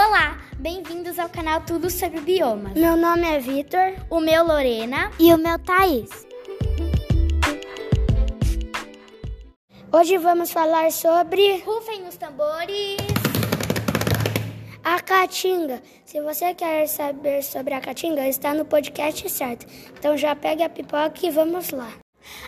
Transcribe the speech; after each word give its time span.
Olá, 0.00 0.38
bem-vindos 0.60 1.18
ao 1.18 1.28
canal 1.28 1.60
Tudo 1.62 1.90
sobre 1.90 2.20
Biomas. 2.20 2.74
Meu 2.74 2.96
nome 2.96 3.26
é 3.26 3.40
Vitor. 3.40 3.96
O 4.08 4.20
meu 4.20 4.46
Lorena. 4.46 5.10
E 5.18 5.34
o 5.34 5.36
meu 5.36 5.58
Thaís. 5.58 6.08
Hoje 9.92 10.16
vamos 10.18 10.52
falar 10.52 10.92
sobre. 10.92 11.58
Rufem 11.62 12.06
os 12.06 12.16
tambores. 12.16 12.96
A 14.84 15.00
Caatinga. 15.00 15.82
Se 16.04 16.20
você 16.20 16.54
quer 16.54 16.86
saber 16.86 17.42
sobre 17.42 17.74
a 17.74 17.80
Caatinga, 17.80 18.28
está 18.28 18.54
no 18.54 18.64
podcast 18.64 19.28
certo. 19.28 19.66
Então 19.98 20.16
já 20.16 20.36
pegue 20.36 20.62
a 20.62 20.68
pipoca 20.68 21.26
e 21.26 21.30
vamos 21.32 21.70
lá. 21.70 21.92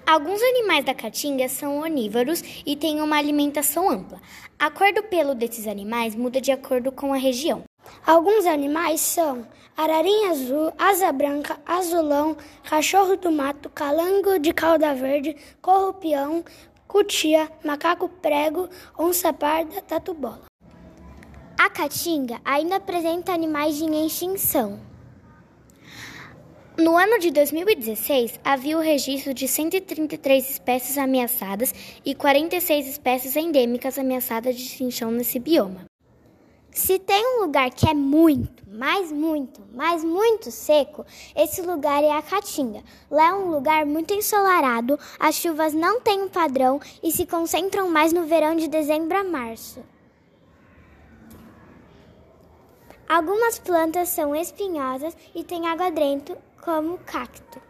Alguns 0.07 0.43
animais 0.43 0.85
da 0.85 0.95
caatinga 0.95 1.49
são 1.49 1.81
onívoros 1.81 2.43
e 2.67 2.77
têm 2.77 3.01
uma 3.01 3.17
alimentação 3.17 3.89
ampla. 3.91 4.21
A 4.59 4.71
cor 4.71 4.93
do 4.93 5.03
pelo 5.03 5.35
desses 5.35 5.67
animais 5.67 6.15
muda 6.15 6.41
de 6.41 6.53
acordo 6.53 6.93
com 6.93 7.13
a 7.13 7.17
região. 7.17 7.65
Alguns 8.07 8.47
animais 8.47 9.01
são 9.01 9.47
ararinha 9.77 10.31
azul, 10.31 10.73
asa 10.79 11.11
branca, 11.13 11.59
azulão, 11.65 12.37
cachorro 12.65 13.17
do 13.17 13.33
mato, 13.33 13.71
calango 13.71 14.39
de 14.39 14.53
cauda 14.53 14.95
verde, 14.95 15.37
corrupião, 15.63 16.45
cutia, 16.87 17.51
macaco 17.65 18.09
prego, 18.09 18.69
onça 18.99 19.33
parda, 19.33 19.81
tatu-bola. 19.83 20.43
A 21.59 21.71
caatinga 21.71 22.41
ainda 22.45 22.77
apresenta 22.77 23.33
animais 23.33 23.81
em 23.81 24.07
extinção. 24.07 24.90
No 26.81 26.97
ano 26.97 27.19
de 27.19 27.31
2016, 27.31 28.41
havia 28.43 28.79
o 28.79 28.81
registro 28.81 29.35
de 29.35 29.47
133 29.47 30.49
espécies 30.49 30.97
ameaçadas 30.97 31.75
e 32.03 32.15
46 32.15 32.89
espécies 32.89 33.37
endêmicas 33.37 33.99
ameaçadas 33.99 34.57
de 34.57 34.63
extinção 34.63 35.11
nesse 35.11 35.39
bioma. 35.39 35.85
Se 36.71 36.99
tem 36.99 37.23
um 37.37 37.43
lugar 37.43 37.69
que 37.71 37.87
é 37.87 37.93
muito, 37.93 38.65
mas 38.67 39.13
muito, 39.13 39.61
mas 39.75 40.03
muito 40.03 40.51
seco, 40.51 41.05
esse 41.37 41.61
lugar 41.61 42.03
é 42.03 42.13
a 42.13 42.23
Caatinga. 42.23 42.83
Lá 43.11 43.29
é 43.29 43.35
um 43.35 43.51
lugar 43.51 43.85
muito 43.85 44.15
ensolarado, 44.15 44.99
as 45.19 45.35
chuvas 45.35 45.75
não 45.75 46.01
têm 46.01 46.23
um 46.23 46.31
padrão 46.31 46.81
e 47.03 47.13
se 47.13 47.27
concentram 47.27 47.91
mais 47.91 48.11
no 48.11 48.25
verão 48.25 48.57
de 48.57 48.69
dezembro 48.69 49.19
a 49.19 49.23
março. 49.23 49.85
Algumas 53.11 53.59
plantas 53.59 54.09
são 54.11 54.37
espinhosas 54.37 55.17
e 55.35 55.43
têm 55.43 55.67
água 55.67 55.91
dentro, 55.91 56.39
como 56.63 56.97
cacto. 56.99 57.61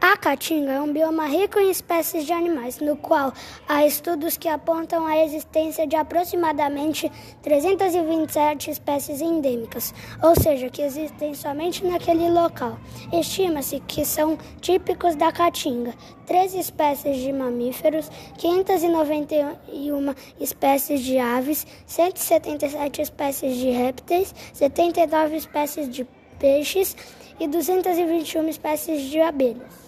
A 0.00 0.18
caatinga 0.18 0.72
é 0.72 0.80
um 0.80 0.92
bioma 0.92 1.26
rico 1.26 1.58
em 1.58 1.70
espécies 1.70 2.26
de 2.26 2.32
animais, 2.32 2.78
no 2.78 2.94
qual 2.94 3.32
há 3.66 3.86
estudos 3.86 4.36
que 4.36 4.48
apontam 4.48 5.06
a 5.06 5.24
existência 5.24 5.86
de 5.86 5.96
aproximadamente 5.96 7.10
327 7.42 8.70
espécies 8.70 9.20
endêmicas, 9.20 9.94
ou 10.22 10.38
seja, 10.38 10.68
que 10.68 10.82
existem 10.82 11.32
somente 11.34 11.84
naquele 11.86 12.28
local. 12.28 12.78
Estima-se 13.12 13.80
que 13.80 14.04
são 14.04 14.38
típicos 14.60 15.16
da 15.16 15.32
caatinga 15.32 15.94
13 16.26 16.58
espécies 16.58 17.16
de 17.16 17.32
mamíferos, 17.32 18.10
591 18.36 20.14
espécies 20.38 21.00
de 21.00 21.18
aves, 21.18 21.66
177 21.86 23.00
espécies 23.00 23.56
de 23.56 23.70
répteis, 23.70 24.34
79 24.52 25.36
espécies 25.36 25.88
de 25.88 26.06
peixes 26.38 26.96
e 27.38 27.46
221 27.48 28.48
espécies 28.48 29.10
de 29.10 29.20
abelhas. 29.20 29.84